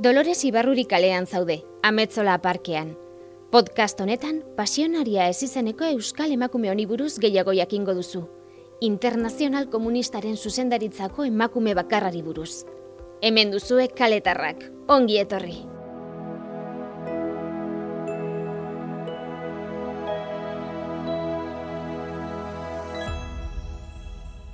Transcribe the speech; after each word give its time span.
Dolores 0.00 0.46
Ibarruri 0.46 0.86
kalean 0.88 1.26
zaude, 1.26 1.58
Ametzola 1.82 2.38
parkean. 2.40 2.94
Podcast 3.52 3.98
honetan, 4.00 4.38
pasionaria 4.56 5.26
ez 5.28 5.42
izeneko 5.44 5.84
Euskal 5.84 6.32
Emakume 6.32 6.70
honi 6.72 6.86
buruz 6.88 7.18
gehiago 7.20 7.52
jakingo 7.52 7.92
duzu. 7.92 8.22
Internazional 8.80 9.68
Komunistaren 9.68 10.38
zuzendaritzako 10.38 11.26
emakume 11.28 11.74
bakarrari 11.76 12.22
buruz. 12.22 12.64
Hemen 13.20 13.52
duzue 13.52 13.90
kaletarrak, 13.92 14.64
ongi 14.88 15.20
etorri. 15.20 15.58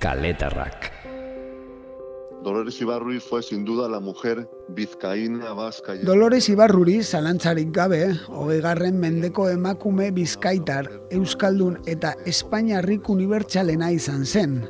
Kaletarrak. 0.03 0.96
Dolores 2.47 2.79
Ibarruri 2.79 3.19
fue 3.19 3.43
sin 3.43 3.65
duda 3.65 3.89
la 3.89 3.99
mujer 3.99 4.49
vizcaína 4.69 5.51
vasca. 5.51 5.95
Dolores 5.95 6.47
Ibarruri 6.47 7.03
zalantzarik 7.03 7.73
gabe, 7.75 8.15
hogeigarren 8.29 9.01
mendeko 9.01 9.49
emakume 9.49 10.11
bizkaitar, 10.15 10.87
euskaldun 11.11 11.75
eta 11.91 12.13
espainiarrik 12.25 13.09
unibertsalena 13.11 13.89
izan 13.91 14.23
zen. 14.25 14.61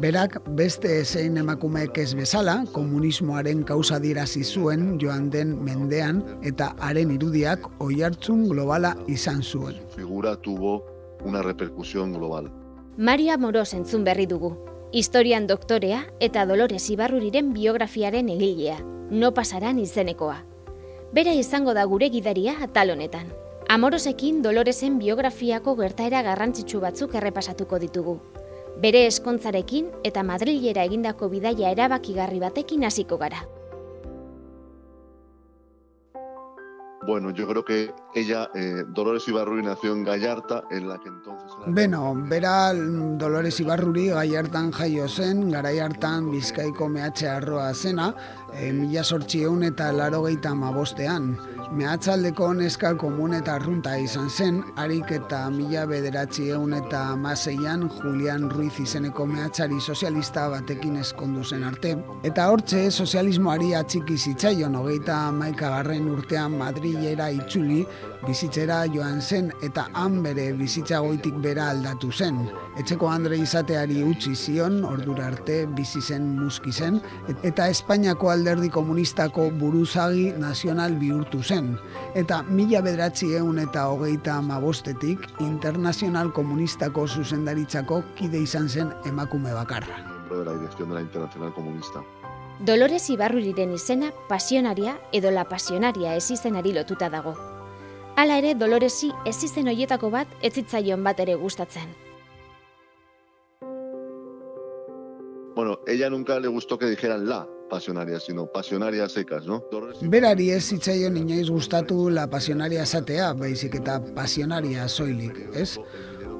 Berak 0.00 0.38
beste 0.56 1.02
ezein 1.02 1.36
emakumeek 1.36 1.98
ez 2.00 2.14
bezala, 2.16 2.54
komunismoaren 2.72 3.66
kausa 3.68 3.98
dirazi 4.00 4.40
zuen 4.42 4.94
joan 4.98 5.28
den 5.28 5.58
mendean 5.62 6.22
eta 6.40 6.70
haren 6.80 7.12
irudiak 7.18 7.68
oihartzun 7.84 8.46
globala 8.48 8.94
izan 9.12 9.42
zuen. 9.42 9.76
Figura 9.92 10.38
tuvo 10.40 10.86
una 11.20 11.42
repercusión 11.42 12.14
global. 12.14 12.48
Maria 12.96 13.36
Moros 13.36 13.74
entzun 13.74 14.08
berri 14.08 14.24
dugu. 14.24 14.54
Historian 14.96 15.46
doktorea 15.46 16.06
eta 16.24 16.46
Dolores 16.48 16.86
Ibarruriren 16.88 17.50
biografiaren 17.52 18.30
egilea, 18.32 18.78
no 19.10 19.34
pasaran 19.36 19.76
izenekoa. 19.78 20.38
Bera 21.12 21.34
izango 21.36 21.74
da 21.76 21.82
gure 21.84 22.08
gidaria 22.14 22.54
atal 22.64 22.94
honetan. 22.94 23.26
Amorosekin 23.68 24.40
Doloresen 24.40 24.96
biografiako 24.96 25.74
gertaera 25.82 26.22
garrantzitsu 26.24 26.80
batzuk 26.80 27.12
errepasatuko 27.20 27.82
ditugu. 27.82 28.14
Bere 28.80 29.04
eskontzarekin 29.10 29.92
eta 30.12 30.24
Madrilera 30.24 30.88
egindako 30.88 31.28
bidaia 31.28 31.76
erabakigarri 31.76 32.40
batekin 32.40 32.88
hasiko 32.88 33.20
gara. 33.20 33.44
Bueno, 37.06 37.30
yo 37.30 37.46
creo 37.46 37.64
que 37.64 37.94
ella, 38.14 38.50
eh, 38.52 38.84
Dolores 38.88 39.28
Ibarruri, 39.28 39.62
nació 39.62 39.92
en 39.92 40.02
Gallarta, 40.02 40.64
en 40.70 40.88
la 40.88 40.98
que 40.98 41.08
entonces... 41.08 41.52
Era... 41.62 41.72
Beno, 41.72 42.14
bera 42.28 42.74
Dolores 42.74 43.60
Ibarruri 43.60 44.08
Gallartan 44.08 44.72
jaio 44.72 45.08
zen, 45.08 45.50
garai 45.50 45.78
hartan 45.78 46.32
Bizkaiko 46.32 46.88
mehatxe 46.88 47.28
arroa 47.28 47.72
zena, 47.74 48.12
e, 48.52 48.72
mila 48.72 49.04
sortxieun 49.04 49.62
eta 49.70 49.92
laro 49.92 50.24
geita 50.24 50.54
mabostean. 50.54 51.36
Mehatzaldeko 51.74 52.52
neska 52.54 52.92
komun 52.94 53.32
eta 53.34 53.56
arrunta 53.58 53.96
izan 53.98 54.28
zen, 54.30 54.60
harik 54.78 55.10
eta 55.16 55.40
mila 55.50 55.82
bederatxieun 55.90 56.76
eta 56.78 57.00
maseian 57.18 57.88
Julian 57.90 58.44
Ruiz 58.52 58.78
izeneko 58.84 59.26
mehatxari 59.26 59.80
sozialista 59.80 60.46
batekin 60.52 61.00
eskondu 61.00 61.42
zen 61.42 61.64
arte. 61.66 61.96
Eta 62.22 62.46
hortxe 62.52 62.84
sozialismoari 62.90 63.72
atxiki 63.74 64.14
zitzaion, 64.16 64.76
hogeita 64.78 65.18
maikagarren 65.34 66.06
urtean 66.12 66.54
Madrilera 66.60 67.32
itzuli, 67.34 67.82
bizitzera 68.26 68.84
joan 68.94 69.20
zen 69.20 69.50
eta 69.66 69.88
han 69.94 70.22
bere 70.22 70.52
bizitza 70.58 71.00
goitik 71.02 71.34
bera 71.42 71.70
aldatu 71.72 72.12
zen. 72.12 72.38
Etxeko 72.78 73.10
Andre 73.10 73.40
izateari 73.42 74.02
utzi 74.06 74.36
zion, 74.36 74.84
ordura 74.84 75.26
arte 75.32 75.64
bizi 75.66 76.02
zen 76.02 76.36
muski 76.38 76.72
zen, 76.72 77.00
eta 77.42 77.66
Espainiako 77.72 78.30
alderdi 78.30 78.70
komunistako 78.70 79.50
buruzagi 79.58 80.30
nazional 80.38 80.94
bihurtu 81.00 81.42
zen. 81.42 81.55
Eta 82.14 82.42
mila 82.42 82.80
bederatzi 82.80 83.34
eun 83.36 83.58
eta 83.58 83.88
hogeita 83.88 84.40
mabostetik 84.42 85.28
internazional 85.40 86.32
komunistako 86.32 87.06
zuzendaritzako 87.06 88.02
kide 88.14 88.38
izan 88.38 88.68
zen 88.68 88.92
emakume 89.04 89.52
bakarra. 89.52 90.16
de 90.34 90.44
la 90.44 90.52
dirección 90.52 90.88
de 90.88 90.94
la 90.96 91.00
Internacional 91.00 91.52
Comunista. 91.54 92.04
Dolores 92.60 93.10
Ibarruriren 93.10 93.72
izena 93.72 94.12
pasionaria 94.28 94.98
edo 95.12 95.30
la 95.30 95.44
pasionaria 95.44 96.16
ez 96.16 96.30
izenari 96.30 96.72
lotuta 96.72 97.10
dago. 97.10 97.36
Hala 98.16 98.38
ere, 98.38 98.54
Doloresi 98.54 99.12
ez 99.26 99.42
izen 99.44 99.68
hoietako 99.68 100.10
bat 100.10 100.28
ez 100.40 100.54
zitzaion 100.54 101.04
bat 101.04 101.20
ere 101.20 101.34
gustatzen. 101.34 101.92
Bueno, 105.54 105.78
ella 105.86 106.10
nunca 106.10 106.40
le 106.40 106.48
gustó 106.48 106.78
que 106.78 106.86
dijeran 106.86 107.28
la 107.28 107.46
pasionaria, 107.68 108.20
sino 108.20 108.46
pasionaria 108.46 109.08
secas, 109.08 109.46
¿no? 109.46 109.62
Berari 110.02 110.50
ez 110.50 110.64
zitzaion 110.70 111.16
inoiz 111.16 111.48
gustatu 111.50 112.10
la 112.10 112.26
pasionaria 112.30 112.82
esatea, 112.82 113.32
baizik 113.32 113.74
eta 113.80 114.00
pasionaria 114.14 114.88
soilik, 114.88 115.38
ez? 115.54 115.76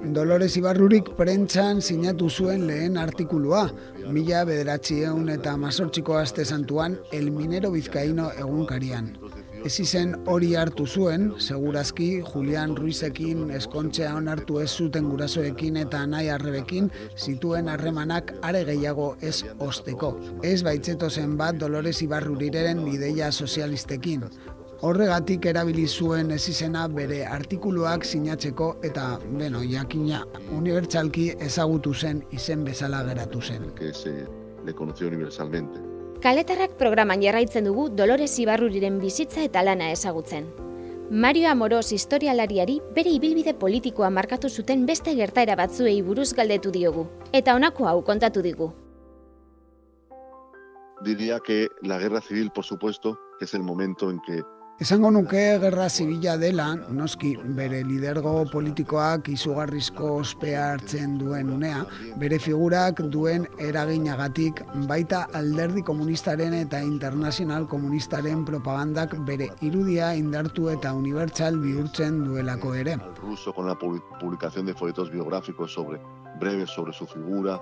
Dolores 0.05 0.57
Ibarrurik 0.57 1.09
prentzan 1.19 1.81
sinatu 1.83 2.29
zuen 2.31 2.67
lehen 2.69 2.99
artikulua, 3.01 3.65
mila 4.13 4.45
bederatxieun 4.47 5.31
eta 5.35 5.57
masortxiko 5.59 6.19
aste 6.19 6.45
santuan 6.45 6.99
El 7.13 7.31
Minero 7.35 7.73
Bizkaino 7.73 8.31
egunkarian. 8.39 9.17
Ez 9.67 9.81
izen 9.83 10.13
hori 10.31 10.53
hartu 10.55 10.85
zuen, 10.87 11.25
segurazki 11.43 12.21
Julian 12.23 12.77
Ruizekin 12.79 13.49
eskontzea 13.51 14.13
onartu 14.15 14.61
ez 14.63 14.69
zuten 14.71 15.09
gurasoekin 15.11 15.81
eta 15.81 16.05
nahi 16.07 16.29
arrebekin 16.31 16.87
zituen 17.19 17.67
harremanak 17.73 18.31
are 18.47 18.61
gehiago 18.69 19.09
ez 19.27 19.41
osteko. 19.67 20.13
Ez 20.47 20.61
baitzeto 20.63 21.09
zen 21.11 21.35
bat 21.41 21.59
Dolores 21.59 21.97
Ibarruriren 22.07 22.85
ideia 22.93 23.33
sozialistekin. 23.33 24.23
Horregatik 24.87 25.51
erabili 25.51 25.89
zuen 25.89 26.31
ez 26.31 26.45
izena 26.55 26.87
bere 26.87 27.25
artikuluak 27.27 28.07
sinatzeko 28.07 28.71
eta, 28.87 29.09
beno, 29.27 29.65
jakina, 29.67 30.23
unibertsalki 30.61 31.33
ezagutu 31.51 31.95
zen 31.95 32.23
izen 32.31 32.63
bezala 32.63 33.03
geratu 33.11 33.43
zen. 33.43 33.75
que 33.75 33.93
se 33.93 34.15
le 34.65 34.75
conoció 34.75 35.09
universalmente. 35.09 35.96
Kaletarrak 36.17 36.79
programan 36.81 37.21
jarraitzen 37.21 37.67
dugu 37.69 37.91
Dolores 37.93 38.39
Ibarruriren 38.41 38.97
bizitza 39.03 39.43
eta 39.45 39.63
lana 39.63 39.91
ezagutzen. 39.93 40.47
Mario 41.11 41.51
Amoros 41.51 41.93
historialariari 41.93 42.79
bere 42.97 43.13
ibilbide 43.13 43.53
politikoa 43.55 44.09
markatu 44.11 44.49
zuten 44.49 44.87
beste 44.89 45.13
gertaera 45.15 45.55
batzuei 45.61 46.01
buruz 46.03 46.33
galdetu 46.35 46.73
diogu, 46.73 47.05
eta 47.33 47.55
honako 47.55 47.87
hau 47.87 48.01
kontatu 48.03 48.43
digu. 48.43 48.73
Diría 51.05 51.39
que 51.41 51.69
la 51.83 51.99
guerra 51.99 52.23
civil, 52.23 52.51
por 52.51 52.65
supuesto, 52.65 53.19
es 53.41 53.53
el 53.53 53.63
momento 53.63 54.11
en 54.11 54.19
que 54.27 54.41
Esango 54.79 55.09
nuke 55.11 55.41
gerra 55.59 55.87
zibila 55.89 56.35
dela, 56.37 56.67
noski 56.93 57.31
bere 57.57 57.79
lidergo 57.83 58.43
politikoak 58.53 59.31
izugarrizko 59.33 60.11
ospea 60.19 60.67
hartzen 60.75 61.15
duen 61.17 61.49
unea, 61.55 61.79
bere 62.21 62.37
figurak 62.39 63.01
duen 63.15 63.47
eraginagatik 63.57 64.61
baita 64.91 65.23
alderdi 65.41 65.81
komunistaren 65.83 66.53
eta 66.59 66.83
internazional 66.85 67.65
komunistaren 67.73 68.45
propagandak 68.45 69.17
bere 69.25 69.49
irudia 69.65 70.11
indartu 70.15 70.69
eta 70.75 70.93
unibertsal 70.93 71.57
bihurtzen 71.57 72.21
duelako 72.27 72.75
ere. 72.75 72.99
ruso 73.23 73.55
con 73.55 73.67
la 73.67 73.75
publi- 73.79 74.03
publicación 74.21 74.67
de 74.67 74.75
folletos 74.75 75.11
biográficos 75.11 75.73
sobre 75.73 75.99
breves 76.39 76.69
sobre 76.69 76.93
su 76.93 77.07
figura, 77.07 77.59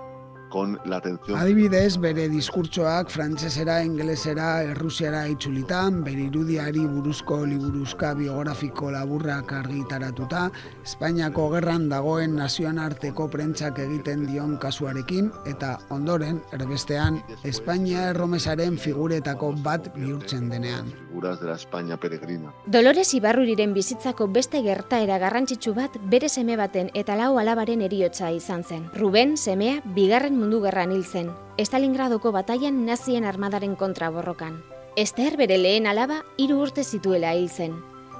con 0.49 0.79
la 0.85 0.97
atención 0.97 1.37
Adibidez, 1.37 1.97
bere 1.99 2.27
diskurtsoak 2.29 3.09
frantsesera, 3.09 3.83
ingelesera, 3.83 4.63
errusiara 4.63 5.27
itzulitan, 5.27 6.03
bere 6.03 6.27
irudiari 6.29 6.85
buruzko 6.85 7.45
liburuzka 7.45 8.13
biografiko 8.13 8.91
laburrak 8.91 9.51
argitaratuta, 9.53 10.49
Espainiako 10.83 11.49
gerran 11.55 11.89
dagoen 11.89 12.35
nazioan 12.35 12.79
arteko 12.79 13.29
prentsak 13.29 13.79
egiten 13.79 14.25
dion 14.27 14.57
kasuarekin, 14.57 15.31
eta 15.45 15.77
ondoren, 15.89 16.41
erbestean, 16.55 17.21
Espainia 17.43 18.09
erromesaren 18.11 18.77
figuretako 18.77 19.53
bat 19.63 19.91
bihurtzen 19.95 20.49
denean. 20.49 20.93
figuras 21.15 21.39
de 21.39 21.47
la 21.47 21.55
España 21.55 21.97
peregrina. 21.97 22.53
Dolores 22.65 23.13
Ibarruriren 23.13 23.73
bizitzako 23.73 24.27
beste 24.27 24.61
gertaera 24.61 25.17
garrantzitsu 25.17 25.73
bat 25.73 25.95
bere 26.11 26.27
seme 26.27 26.57
baten 26.59 26.89
eta 26.93 27.15
lau 27.15 27.37
alabaren 27.39 27.81
eriotza 27.81 28.31
izan 28.31 28.63
zen. 28.63 28.89
Ruben, 28.93 29.37
semea, 29.37 29.81
bigarren 29.95 30.34
mundu 30.35 30.61
gerran 30.63 30.91
hil 30.91 31.03
zen. 31.05 31.31
Estalingradoko 31.57 32.31
bataian 32.31 32.85
nazien 32.85 33.25
armadaren 33.25 33.75
kontra 33.75 34.09
borrokan. 34.09 34.61
Ester 34.95 35.35
bere 35.37 35.57
lehen 35.57 35.87
alaba 35.87 36.21
hiru 36.37 36.61
urte 36.63 36.83
zituela 36.83 37.33
hil 37.35 37.49
zen. 37.49 37.75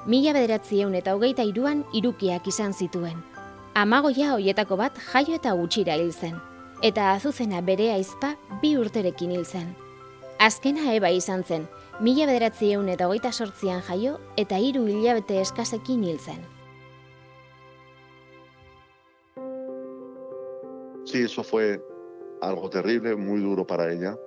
Mila 0.05 0.33
bederatzieun 0.35 0.95
eta 0.95 1.15
hogeita 1.15 1.43
iruan 1.47 1.85
irukiak 1.93 2.47
izan 2.47 2.73
zituen. 2.73 3.23
Amagoia 3.75 4.33
hoietako 4.33 4.77
bat 4.81 4.99
jaio 5.11 5.35
eta 5.35 5.53
gutxira 5.59 5.95
hil 5.95 6.11
zen. 6.13 6.35
Eta 6.81 7.13
azuzena 7.13 7.61
bere 7.61 7.91
aizpa 7.93 8.35
bi 8.61 8.75
urterekin 8.77 9.31
hil 9.31 9.45
zen. 9.45 9.73
Azkena 10.39 10.91
eba 10.93 11.09
izan 11.15 11.43
zen, 11.43 11.69
mila 11.99 12.27
bederatzieun 12.27 12.89
eta 12.91 13.07
hogeita 13.07 13.31
sortzian 13.31 13.81
jaio 13.87 14.19
eta 14.37 14.59
hiru 14.59 14.87
hilabete 14.87 15.39
eskasekin 15.41 16.03
hil 16.03 16.19
zen. 16.19 16.43
Sí, 21.05 21.21
eso 21.21 21.43
fue 21.43 21.79
algo 22.41 22.69
terrible, 22.69 23.15
muy 23.15 23.41
duro 23.41 23.65
para 23.65 23.91
ella. 23.91 24.17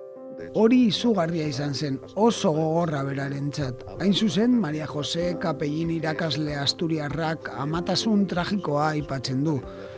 Hori 0.55 0.85
izugarria 0.87 1.47
izan 1.51 1.73
zen, 1.75 1.99
oso 2.15 2.51
gogorra 2.55 3.01
beraren 3.03 3.49
txat. 3.51 3.83
Hain 3.99 4.13
zuzen, 4.13 4.55
Maria 4.61 4.87
Jose 4.87 5.33
Kapellin 5.41 5.91
irakasle 5.91 6.55
Asturiarrak 6.55 7.49
amatasun 7.59 8.25
tragikoa 8.31 8.89
aipatzen 8.93 9.43
du, 9.43 9.57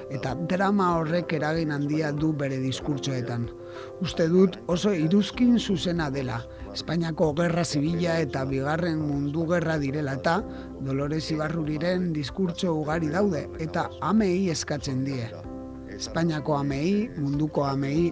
eta 0.09 0.33
drama 0.49 0.95
horrek 0.97 1.35
eragin 1.37 1.71
handia 1.75 2.09
du 2.11 2.31
bere 2.33 2.57
diskurtsoetan. 2.63 3.51
Uste 4.01 4.27
dut 4.33 4.57
oso 4.67 4.95
iruzkin 4.97 5.59
zuzena 5.59 6.09
dela, 6.09 6.41
Espainiako 6.73 7.33
gerra 7.35 7.65
zibila 7.67 8.17
eta 8.23 8.45
bigarren 8.47 8.99
mundu 9.03 9.45
gerra 9.49 9.77
direla 9.77 10.15
eta 10.19 10.37
Dolores 10.79 11.25
Ibarruriren 11.35 12.11
diskurtso 12.15 12.73
ugari 12.79 13.11
daude 13.11 13.47
eta 13.59 13.89
amei 14.01 14.49
eskatzen 14.49 15.03
die. 15.07 15.27
Espainiako 16.01 16.55
amei, 16.57 17.11
munduko 17.21 17.61
amei, 17.69 18.09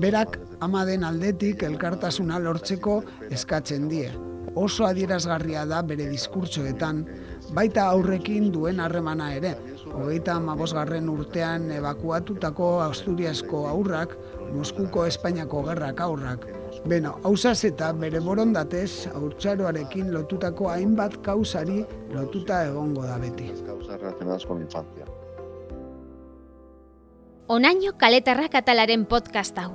berak 0.00 0.38
ama 0.64 0.86
den 0.88 1.04
aldetik 1.04 1.62
elkartasuna 1.66 2.38
lortzeko 2.40 3.02
eskatzen 3.28 3.90
die. 3.90 4.08
Oso 4.56 4.86
adierazgarria 4.88 5.66
da 5.68 5.82
bere 5.84 6.06
diskurtsoetan, 6.08 7.04
baita 7.56 7.84
aurrekin 7.92 8.48
duen 8.54 8.80
harremana 8.80 9.28
ere. 9.36 9.52
Hogeita 9.92 10.38
amabosgarren 10.40 11.12
urtean 11.12 11.68
evakuatutako 11.76 12.72
Asturiasko 12.88 13.66
aurrak, 13.68 14.16
Moskuko 14.56 15.04
Espainiako 15.08 15.62
gerrak 15.68 16.00
aurrak, 16.00 16.48
Beno, 16.88 17.12
hausaz 17.28 17.60
eta 17.68 17.92
bere 17.94 18.20
borondatez, 18.24 19.06
haurtzaroarekin 19.12 20.08
lotutako 20.14 20.70
hainbat 20.72 21.18
kausari 21.26 21.84
lotuta 22.14 22.64
egongo 22.66 23.04
da 23.06 23.18
beti. 23.22 23.52
Onaino 27.48 27.98
kaletarrak 27.98 28.54
atalaren 28.54 29.04
podcast 29.04 29.58
hau. 29.58 29.72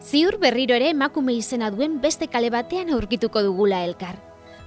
Ziur 0.00 0.38
berriro 0.40 0.74
ere 0.74 0.88
emakume 0.90 1.34
izena 1.36 1.68
duen 1.70 2.00
beste 2.00 2.28
kale 2.32 2.48
batean 2.50 2.88
aurkituko 2.96 3.42
dugula 3.44 3.84
elkar. 3.84 4.16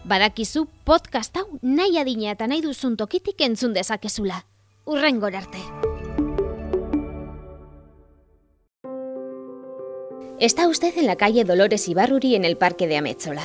Badakizu 0.05 0.67
podcast 0.85 1.35
hau 1.37 1.47
nahi 1.61 1.97
adina 1.97 2.31
eta 2.31 2.47
nahi 2.47 2.61
duzun 2.61 2.95
tokitik 2.95 3.41
entzun. 3.41 3.73
Está 10.39 10.67
usted 10.67 10.97
en 10.97 11.07
la 11.07 11.15
calle 11.15 11.45
Dolores 11.45 11.87
Ibarruri 11.87 12.35
en 12.35 12.45
el 12.45 12.57
Parque 12.57 12.87
de 12.87 12.97
Amézola. 12.97 13.43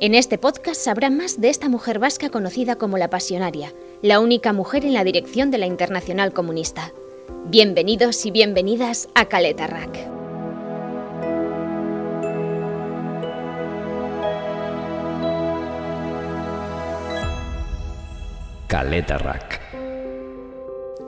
En 0.00 0.14
este 0.16 0.38
podcast 0.38 0.80
sabrá 0.80 1.08
más 1.08 1.40
de 1.40 1.50
esta 1.50 1.68
mujer 1.68 2.00
vasca 2.00 2.30
conocida 2.30 2.74
como 2.74 2.98
la 2.98 3.10
Pasionaria, 3.10 3.72
la 4.02 4.18
única 4.18 4.52
mujer 4.52 4.84
en 4.84 4.92
la 4.92 5.04
dirección 5.04 5.52
de 5.52 5.58
la 5.58 5.66
Internacional 5.66 6.32
Comunista. 6.32 6.92
Bienvenidos 7.46 8.26
y 8.26 8.30
bienvenidas 8.30 9.08
a 9.14 9.26
Caleta 9.26 9.66
Rack. 9.66 10.14
Caleta 18.66 19.18
Rack. 19.18 19.60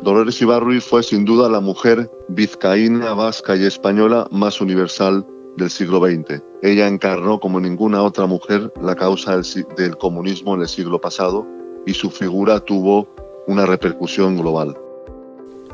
Dolores 0.03 0.41
Ibarruri 0.41 0.81
fue 0.81 1.03
sin 1.03 1.25
duda 1.25 1.49
la 1.49 1.61
mujer 1.61 2.11
vizcaína, 2.29 3.15
vasca 3.15 3.57
y 3.57 3.65
española 3.65 4.29
más 4.31 4.61
universal 4.61 5.27
del 5.57 5.71
siglo 5.71 5.99
XX. 5.99 6.43
Ella 6.63 6.87
encarnó 6.87 7.41
como 7.41 7.59
ninguna 7.61 8.03
otra 8.03 8.27
mujer 8.27 8.73
la 8.81 8.95
causa 8.95 9.41
del, 9.77 9.97
comunismo 9.97 10.55
en 10.55 10.61
el 10.61 10.69
siglo 10.69 11.01
pasado 11.01 11.47
y 11.87 11.95
su 11.95 12.11
figura 12.11 12.61
tuvo 12.61 13.09
una 13.47 13.67
repercusión 13.67 14.37
global. 14.37 14.77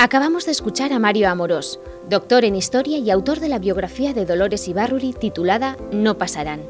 Acabamos 0.04 0.46
de 0.46 0.50
escuchar 0.50 0.92
a 0.92 0.98
Mario 0.98 1.30
Amorós, 1.30 1.78
doctor 2.10 2.44
en 2.44 2.56
historia 2.56 2.98
y 2.98 3.08
autor 3.12 3.38
de 3.38 3.48
la 3.48 3.60
biografía 3.60 4.12
de 4.12 4.26
Dolores 4.26 4.66
Ibarruri 4.66 5.12
titulada 5.12 5.76
No 5.92 6.18
pasarán. 6.18 6.62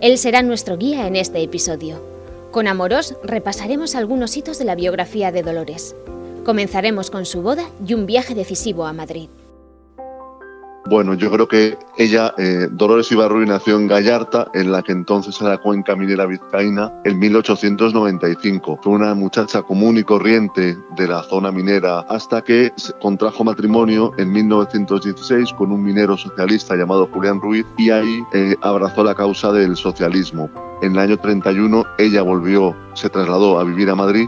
Él 0.00 0.16
será 0.16 0.42
nuestro 0.42 0.78
guía 0.78 1.06
en 1.06 1.14
este 1.14 1.42
episodio. 1.42 2.02
Con 2.50 2.66
Amorós 2.66 3.14
repasaremos 3.24 3.94
algunos 3.94 4.38
hitos 4.38 4.58
de 4.58 4.64
la 4.64 4.74
biografía 4.74 5.30
de 5.30 5.42
Dolores. 5.42 5.94
Comenzaremos 6.46 7.10
con 7.10 7.26
su 7.26 7.42
boda 7.42 7.68
y 7.86 7.92
un 7.92 8.06
viaje 8.06 8.34
decisivo 8.34 8.86
a 8.86 8.94
Madrid. 8.94 9.28
Bueno, 10.86 11.14
yo 11.14 11.30
creo 11.30 11.46
que 11.46 11.78
ella, 11.96 12.34
eh, 12.38 12.66
Dolores 12.70 13.10
Ibarruri, 13.12 13.46
nació 13.46 13.76
en 13.76 13.86
Gallarta, 13.86 14.48
en 14.52 14.72
la 14.72 14.82
que 14.82 14.90
entonces 14.90 15.40
era 15.40 15.58
cuenca 15.58 15.94
minera 15.94 16.26
vizcaína, 16.26 16.92
en 17.04 17.20
1895. 17.20 18.80
Fue 18.82 18.92
una 18.92 19.14
muchacha 19.14 19.62
común 19.62 19.98
y 19.98 20.02
corriente 20.02 20.76
de 20.96 21.08
la 21.08 21.22
zona 21.22 21.52
minera 21.52 22.00
hasta 22.08 22.42
que 22.42 22.72
contrajo 23.00 23.44
matrimonio 23.44 24.12
en 24.18 24.32
1916 24.32 25.52
con 25.52 25.70
un 25.70 25.84
minero 25.84 26.16
socialista 26.16 26.74
llamado 26.74 27.08
Julián 27.12 27.40
Ruiz 27.40 27.64
y 27.78 27.90
ahí 27.90 28.22
eh, 28.32 28.56
abrazó 28.60 29.04
la 29.04 29.14
causa 29.14 29.52
del 29.52 29.76
socialismo. 29.76 30.50
En 30.82 30.92
el 30.92 30.98
año 30.98 31.16
31 31.16 31.86
ella 31.98 32.22
volvió, 32.22 32.74
se 32.94 33.08
trasladó 33.08 33.60
a 33.60 33.64
vivir 33.64 33.88
a 33.88 33.94
Madrid 33.94 34.26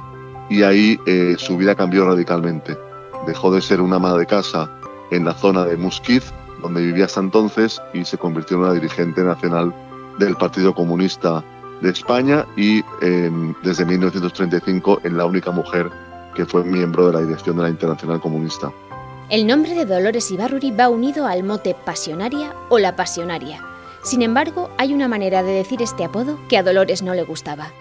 y 0.48 0.62
ahí 0.62 1.00
eh, 1.06 1.34
su 1.36 1.56
vida 1.56 1.74
cambió 1.74 2.06
radicalmente. 2.06 2.78
Dejó 3.26 3.52
de 3.52 3.60
ser 3.60 3.80
una 3.80 3.96
ama 3.96 4.16
de 4.16 4.26
casa 4.26 4.70
en 5.10 5.24
la 5.24 5.34
zona 5.34 5.64
de 5.64 5.76
Musquiz, 5.76 6.32
donde 6.64 6.82
vivía 6.82 7.04
hasta 7.04 7.20
entonces, 7.20 7.80
y 7.92 8.04
se 8.04 8.18
convirtió 8.18 8.56
en 8.56 8.64
una 8.64 8.72
dirigente 8.72 9.22
nacional 9.22 9.72
del 10.18 10.34
Partido 10.36 10.74
Comunista 10.74 11.44
de 11.80 11.90
España 11.90 12.46
y 12.56 12.82
desde 13.62 13.84
1935 13.84 15.00
en 15.04 15.16
la 15.16 15.26
única 15.26 15.50
mujer 15.50 15.90
que 16.34 16.46
fue 16.46 16.64
miembro 16.64 17.06
de 17.06 17.12
la 17.12 17.20
dirección 17.20 17.56
de 17.56 17.64
la 17.64 17.68
Internacional 17.68 18.20
Comunista. 18.20 18.72
El 19.30 19.46
nombre 19.46 19.74
de 19.74 19.84
Dolores 19.84 20.30
Ibarruri 20.30 20.70
va 20.70 20.88
unido 20.88 21.26
al 21.26 21.44
mote 21.44 21.76
pasionaria 21.84 22.54
o 22.70 22.78
la 22.78 22.96
pasionaria. 22.96 23.62
Sin 24.02 24.22
embargo, 24.22 24.70
hay 24.78 24.92
una 24.92 25.08
manera 25.08 25.42
de 25.42 25.52
decir 25.52 25.80
este 25.82 26.04
apodo 26.04 26.38
que 26.48 26.58
a 26.58 26.62
Dolores 26.62 27.02
no 27.02 27.14
le 27.14 27.22
gustaba. 27.22 27.72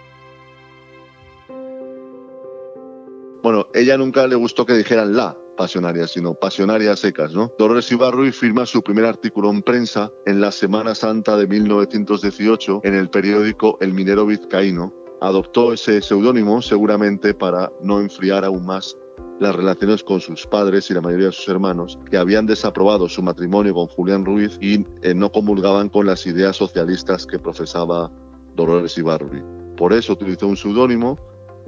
Bueno, 3.42 3.66
ella 3.74 3.98
nunca 3.98 4.26
le 4.26 4.36
gustó 4.36 4.64
que 4.64 4.72
dijeran 4.72 5.14
la 5.14 5.36
pasionaria, 5.56 6.06
sino 6.06 6.34
pasionaria 6.34 6.96
secas, 6.96 7.32
¿no? 7.32 7.52
Dolores 7.58 7.90
Ibarrui 7.90 8.32
firma 8.32 8.66
su 8.66 8.82
primer 8.82 9.04
artículo 9.04 9.50
en 9.50 9.62
prensa 9.62 10.10
en 10.26 10.40
la 10.40 10.52
Semana 10.52 10.94
Santa 10.94 11.36
de 11.36 11.46
1918 11.46 12.80
en 12.84 12.94
el 12.94 13.10
periódico 13.10 13.78
El 13.80 13.94
Minero 13.94 14.26
Vizcaíno. 14.26 14.92
Adoptó 15.20 15.72
ese 15.72 16.02
seudónimo 16.02 16.60
seguramente 16.60 17.34
para 17.34 17.72
no 17.82 18.00
enfriar 18.00 18.44
aún 18.44 18.66
más 18.66 18.96
las 19.40 19.54
relaciones 19.54 20.04
con 20.04 20.20
sus 20.20 20.46
padres 20.46 20.90
y 20.90 20.94
la 20.94 21.00
mayoría 21.00 21.26
de 21.26 21.32
sus 21.32 21.48
hermanos, 21.48 21.98
que 22.10 22.16
habían 22.16 22.46
desaprobado 22.46 23.08
su 23.08 23.22
matrimonio 23.22 23.74
con 23.74 23.88
Julián 23.88 24.24
Ruiz 24.24 24.58
y 24.60 24.84
eh, 25.02 25.14
no 25.14 25.30
comulgaban 25.32 25.88
con 25.88 26.06
las 26.06 26.26
ideas 26.26 26.56
socialistas 26.56 27.26
que 27.26 27.38
profesaba 27.38 28.10
Dolores 28.54 28.96
Ibarruri. 28.96 29.42
Por 29.76 29.92
eso 29.92 30.12
utilizó 30.12 30.46
un 30.46 30.56
seudónimo 30.56 31.18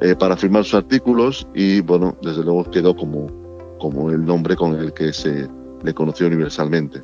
eh, 0.00 0.14
para 0.14 0.36
firmar 0.36 0.64
sus 0.64 0.74
artículos 0.74 1.46
y 1.54 1.80
bueno, 1.80 2.16
desde 2.22 2.44
luego 2.44 2.70
quedó 2.70 2.94
como, 2.94 3.26
como 3.78 4.10
el 4.10 4.24
nombre 4.24 4.56
con 4.56 4.78
el 4.78 4.92
que 4.92 5.12
se 5.12 5.48
le 5.82 5.94
conoció 5.94 6.26
universalmente. 6.26 7.02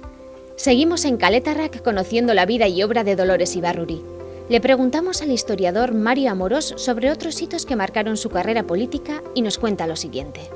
Seguimos 0.56 1.04
en 1.04 1.18
Rack 1.18 1.82
conociendo 1.82 2.34
la 2.34 2.46
vida 2.46 2.68
y 2.68 2.82
obra 2.82 3.04
de 3.04 3.16
Dolores 3.16 3.56
Ibarruri. 3.56 4.02
Le 4.48 4.60
preguntamos 4.60 5.22
al 5.22 5.30
historiador 5.30 5.94
Mario 5.94 6.30
Amorós 6.30 6.74
sobre 6.76 7.10
otros 7.10 7.40
hitos 7.40 7.64
que 7.64 7.76
marcaron 7.76 8.16
su 8.16 8.28
carrera 8.28 8.64
política 8.64 9.22
y 9.34 9.42
nos 9.42 9.58
cuenta 9.58 9.86
lo 9.86 9.96
siguiente. 9.96 10.50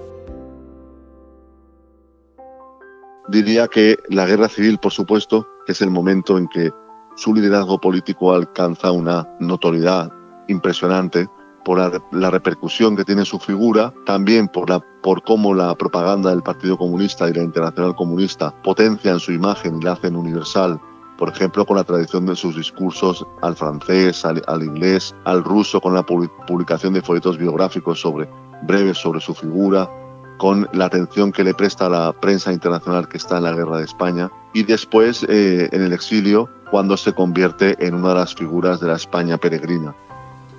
Diría 3.28 3.66
que 3.68 3.96
la 4.08 4.26
guerra 4.26 4.48
civil, 4.48 4.78
por 4.78 4.92
supuesto, 4.92 5.46
es 5.66 5.82
el 5.82 5.90
momento 5.90 6.38
en 6.38 6.46
que 6.48 6.70
su 7.16 7.34
liderazgo 7.34 7.80
político 7.80 8.32
alcanza 8.32 8.92
una 8.92 9.28
notoriedad 9.40 10.12
impresionante 10.48 11.26
por 11.66 11.80
la, 12.12 12.30
repercusión 12.30 12.94
que 12.94 13.04
tiene 13.04 13.24
su 13.24 13.40
figura, 13.40 13.92
también 14.04 14.46
por, 14.46 14.66
por 15.02 15.24
cómo 15.24 15.52
la 15.52 15.74
propaganda 15.74 16.30
del 16.30 16.44
Partido 16.44 16.78
Comunista 16.78 17.28
y 17.28 17.34
la 17.34 17.42
Internacional 17.42 17.96
Comunista 17.96 18.54
potencian 18.62 19.18
su 19.18 19.32
imagen 19.32 19.78
y 19.82 19.84
la 19.84 19.94
hacen 19.94 20.14
universal 20.14 20.80
por 21.18 21.30
ejemplo, 21.30 21.64
con 21.64 21.78
la 21.78 21.84
tradición 21.84 22.26
de 22.26 22.36
sus 22.36 22.56
discursos 22.56 23.26
al 23.40 23.56
francés, 23.56 24.24
al, 24.26 24.62
inglés, 24.62 25.14
al 25.24 25.42
ruso, 25.42 25.80
con 25.80 25.94
la 25.94 26.04
publicación 26.04 26.92
de 26.92 27.00
folletos 27.00 27.38
biográficos 27.38 28.00
sobre, 28.00 28.28
breves 28.64 28.98
sobre 28.98 29.22
su 29.22 29.34
figura, 29.34 29.88
con 30.36 30.68
la 30.74 30.84
atención 30.84 31.32
que 31.32 31.42
le 31.42 31.54
presta 31.54 31.88
la 31.88 32.12
prensa 32.12 32.52
internacional 32.52 33.08
que 33.08 33.16
está 33.16 33.38
en 33.38 33.44
la 33.44 33.54
guerra 33.54 33.78
de 33.78 33.84
España, 33.84 34.30
y 34.52 34.64
después 34.64 35.24
eh, 35.30 35.70
en 35.72 35.82
el 35.82 35.94
exilio, 35.94 36.50
cuando 36.70 36.98
se 36.98 37.14
convierte 37.14 37.76
en 37.78 37.94
una 37.94 38.10
de 38.10 38.16
las 38.16 38.34
figuras 38.34 38.78
de 38.80 38.88
la 38.88 38.96
España 38.96 39.38
peregrina. 39.38 39.94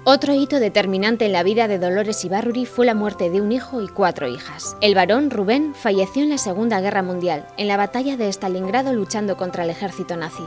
Otro 0.09 0.33
hito 0.33 0.61
determinante 0.61 1.25
en 1.25 1.33
la 1.33 1.43
vida 1.43 1.67
de 1.67 1.79
Dolores 1.79 2.23
Ibarruri 2.23 2.65
fue 2.65 2.85
la 2.85 2.95
muerte 2.95 3.29
de 3.29 3.41
un 3.41 3.51
hijo 3.51 3.81
y 3.81 3.89
cuatro 3.89 4.25
hijas. 4.25 4.77
El 4.79 4.95
varón 4.95 5.29
Rubén 5.29 5.75
falleció 5.75 6.23
en 6.23 6.29
la 6.29 6.37
Segunda 6.37 6.79
Guerra 6.79 7.03
Mundial, 7.03 7.45
en 7.57 7.67
la 7.67 7.75
batalla 7.75 8.15
de 8.15 8.29
Stalingrado 8.29 8.93
luchando 8.93 9.35
contra 9.35 9.65
el 9.65 9.69
ejército 9.69 10.15
nazi. 10.15 10.45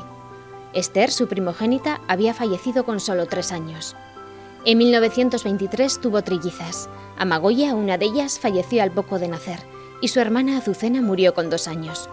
Esther, 0.73 1.11
su 1.11 1.29
primogénita, 1.29 2.00
había 2.09 2.33
fallecido 2.33 2.87
con 2.87 3.00
solo 3.00 3.26
tres 3.26 3.52
años. 3.52 3.97
En 4.64 4.79
1923 4.79 6.00
tuvo 6.00 6.23
trillizas. 6.23 6.88
Amagoya, 7.19 7.75
una 7.75 7.99
de 7.99 8.07
ellas, 8.07 8.38
falleció 8.38 8.83
al 8.83 8.93
poco 8.93 9.19
de 9.19 9.29
nacer, 9.29 9.59
y 10.00 10.09
su 10.09 10.21
hermana 10.21 10.57
Azucena 10.57 11.02
murió 11.02 11.35
con 11.35 11.50
dos 11.50 11.69
años. 11.69 12.09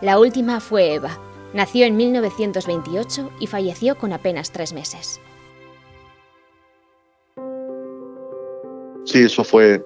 La 0.00 0.20
última 0.20 0.60
fue 0.60 0.94
Eva, 0.94 1.18
Nació 1.54 1.86
en 1.86 1.96
1928 1.96 3.30
y 3.38 3.46
falleció 3.46 3.96
con 3.96 4.12
apenas 4.12 4.50
tres 4.50 4.72
meses. 4.72 5.20
Sí, 9.04 9.24
eso 9.24 9.44
fue 9.44 9.84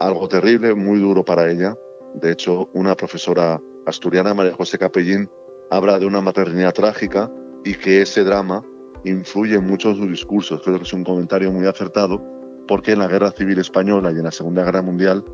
algo 0.00 0.28
terrible, 0.28 0.74
muy 0.74 1.00
duro 1.00 1.24
para 1.24 1.50
ella. 1.50 1.76
De 2.14 2.32
hecho, 2.32 2.68
una 2.74 2.94
profesora 2.94 3.60
asturiana, 3.86 4.34
María 4.34 4.54
José 4.54 4.78
Capellín, 4.78 5.28
habla 5.70 5.98
de 5.98 6.06
una 6.06 6.20
maternidad 6.20 6.74
trágica 6.74 7.30
y 7.64 7.74
que 7.74 8.02
ese 8.02 8.24
drama 8.24 8.64
influye 9.04 9.56
en 9.56 9.80
sus 9.80 10.08
discursos. 10.08 10.60
Creo 10.62 10.76
que 10.76 10.84
es 10.84 10.92
un 10.92 11.04
comentario 11.04 11.50
muy 11.50 11.66
acertado 11.66 12.22
porque 12.68 12.92
en 12.92 13.00
la 13.00 13.08
Guerra 13.08 13.32
Civil 13.32 13.58
Española 13.58 14.12
y 14.12 14.16
en 14.16 14.24
la 14.24 14.30
Segunda 14.30 14.64
Guerra 14.64 14.82
Mundial 14.82 15.24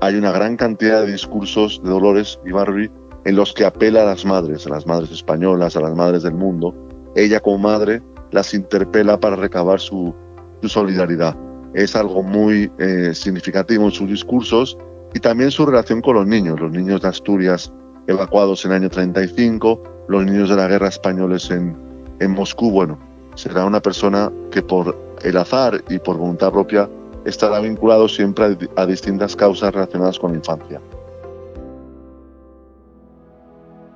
hay 0.00 0.16
una 0.16 0.32
gran 0.32 0.56
cantidad 0.56 1.02
de 1.02 1.12
discursos 1.12 1.80
de 1.82 1.90
Dolores 1.90 2.38
Ibarri 2.44 2.90
en 3.24 3.36
los 3.36 3.52
que 3.52 3.64
apela 3.64 4.02
a 4.02 4.06
las 4.06 4.24
madres, 4.24 4.66
a 4.66 4.70
las 4.70 4.86
madres 4.86 5.10
españolas, 5.10 5.76
a 5.76 5.80
las 5.80 5.94
madres 5.94 6.22
del 6.22 6.34
mundo. 6.34 6.74
Ella 7.16 7.40
como 7.40 7.58
madre 7.58 8.02
las 8.30 8.54
interpela 8.54 9.18
para 9.18 9.36
recabar 9.36 9.80
su, 9.80 10.14
solidaridad. 10.62 11.36
Es 11.78 11.94
algo 11.94 12.24
muy 12.24 12.72
eh, 12.80 13.14
significativo 13.14 13.84
en 13.84 13.92
sus 13.92 14.08
discursos 14.08 14.76
y 15.14 15.20
también 15.20 15.52
su 15.52 15.64
relación 15.64 16.02
con 16.02 16.16
los 16.16 16.26
niños, 16.26 16.58
los 16.58 16.72
niños 16.72 17.02
de 17.02 17.06
Asturias 17.08 17.72
evacuados 18.08 18.64
en 18.64 18.72
el 18.72 18.78
año 18.78 18.90
35, 18.90 19.80
los 20.08 20.24
niños 20.24 20.48
de 20.48 20.56
la 20.56 20.66
guerra 20.66 20.88
españoles 20.88 21.48
en, 21.52 21.76
en 22.18 22.32
Moscú. 22.32 22.72
Bueno, 22.72 22.98
será 23.36 23.64
una 23.64 23.80
persona 23.80 24.32
que 24.50 24.60
por 24.60 24.98
el 25.22 25.36
azar 25.36 25.80
y 25.88 26.00
por 26.00 26.16
voluntad 26.16 26.50
propia 26.50 26.90
estará 27.24 27.60
vinculado 27.60 28.08
siempre 28.08 28.56
a, 28.74 28.86
distintas 28.86 29.36
causas 29.36 29.72
relacionadas 29.72 30.18
con 30.18 30.32
la 30.32 30.38
infancia. 30.38 30.80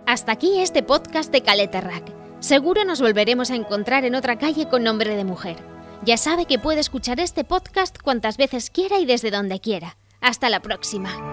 Hasta 0.06 0.30
aquí 0.30 0.60
este 0.60 0.84
podcast 0.84 1.32
de 1.32 1.42
Caleta 1.42 1.80
Rack. 1.80 2.04
Seguro 2.38 2.84
nos 2.84 3.00
volveremos 3.00 3.50
a 3.50 3.56
encontrar 3.56 4.04
en 4.04 4.14
otra 4.14 4.38
calle 4.38 4.68
con 4.68 4.84
nombre 4.84 5.16
de 5.16 5.24
mujer. 5.24 5.71
Ya 6.04 6.16
sabe 6.16 6.46
que 6.46 6.58
puede 6.58 6.80
escuchar 6.80 7.20
este 7.20 7.44
podcast 7.44 7.96
cuantas 8.02 8.36
veces 8.36 8.70
quiera 8.70 8.98
y 8.98 9.06
desde 9.06 9.30
donde 9.30 9.60
quiera. 9.60 9.96
Hasta 10.20 10.50
la 10.50 10.60
próxima. 10.60 11.32